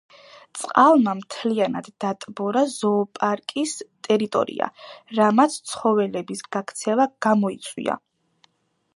[0.59, 3.73] წყალმა მთლიანად დატბორა ზოოპარკის
[4.07, 4.69] ტერიტორია,
[5.19, 7.99] რამაც ცხოველების გაქცევა გამოიწვია.